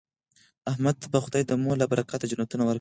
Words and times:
احمد 0.71 0.95
ته 1.01 1.07
به 1.13 1.19
خدای 1.25 1.43
د 1.45 1.51
مور 1.63 1.75
له 1.81 1.85
برکته 1.91 2.25
جنتونه 2.31 2.63
ورکړي. 2.63 2.69